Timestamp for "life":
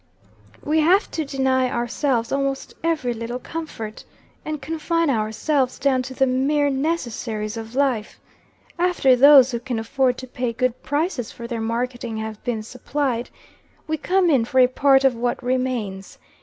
7.75-8.19